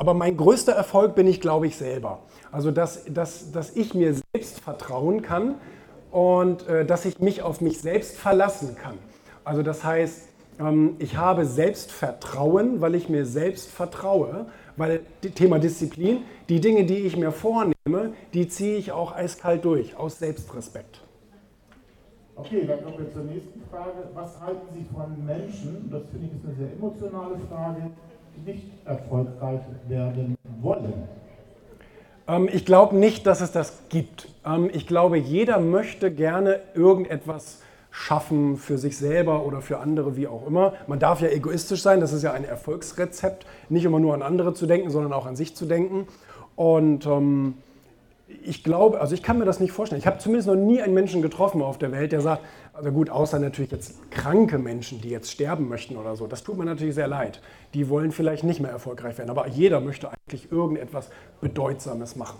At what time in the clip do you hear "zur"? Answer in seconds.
23.12-23.24